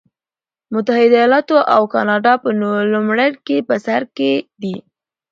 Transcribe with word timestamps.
متحده 0.73 1.17
ایالتونه 1.21 1.63
او 1.75 1.83
کاناډا 1.93 2.33
په 2.43 2.49
نوملړ 2.91 3.31
کې 3.45 3.57
په 3.67 3.75
سر 3.85 4.01
کې 4.17 4.31
دي. 4.61 4.75